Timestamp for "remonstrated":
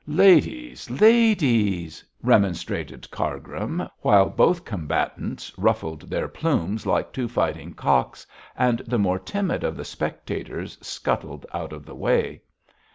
2.23-3.07